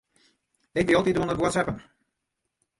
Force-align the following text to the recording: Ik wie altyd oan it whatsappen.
Ik 0.79 0.85
wie 0.87 0.95
altyd 0.97 1.19
oan 1.19 1.33
it 1.33 1.41
whatsappen. 1.41 1.77